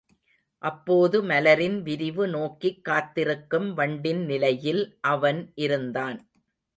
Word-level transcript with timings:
அப்போது 0.63 1.17
மலரின் 1.23 1.81
விரிவு 1.81 2.27
நோக்கிக் 2.27 2.83
காத்திருக்கும் 2.83 3.73
வண்டின் 3.73 4.23
நிலையில் 4.25 4.81
அவன் 5.07 5.41
இருந்தான். 5.57 6.19